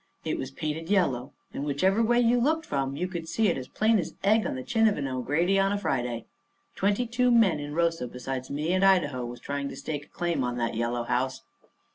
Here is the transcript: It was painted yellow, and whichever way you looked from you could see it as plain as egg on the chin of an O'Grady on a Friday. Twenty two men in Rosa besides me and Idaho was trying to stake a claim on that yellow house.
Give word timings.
It 0.25 0.39
was 0.39 0.49
painted 0.49 0.89
yellow, 0.89 1.31
and 1.53 1.63
whichever 1.63 2.01
way 2.01 2.19
you 2.19 2.41
looked 2.41 2.65
from 2.65 2.95
you 2.95 3.07
could 3.07 3.27
see 3.29 3.49
it 3.49 3.55
as 3.55 3.67
plain 3.67 3.99
as 3.99 4.15
egg 4.23 4.47
on 4.47 4.55
the 4.55 4.63
chin 4.63 4.87
of 4.87 4.97
an 4.97 5.07
O'Grady 5.07 5.59
on 5.59 5.71
a 5.71 5.77
Friday. 5.77 6.25
Twenty 6.75 7.05
two 7.05 7.29
men 7.29 7.59
in 7.59 7.75
Rosa 7.75 8.07
besides 8.07 8.49
me 8.49 8.73
and 8.73 8.83
Idaho 8.83 9.23
was 9.23 9.39
trying 9.39 9.69
to 9.69 9.75
stake 9.75 10.05
a 10.05 10.09
claim 10.09 10.43
on 10.43 10.57
that 10.57 10.73
yellow 10.73 11.03
house. 11.03 11.43